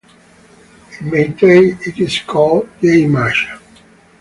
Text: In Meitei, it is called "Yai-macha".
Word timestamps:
In 0.99 1.11
Meitei, 1.11 1.77
it 1.85 1.99
is 1.99 2.17
called 2.21 2.67
"Yai-macha". 2.79 3.59